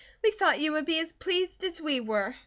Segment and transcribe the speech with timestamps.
[0.23, 2.33] We thought you would be as pleased as we were."